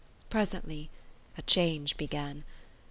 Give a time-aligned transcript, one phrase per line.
[0.31, 0.89] Presently
[1.37, 2.43] a change began.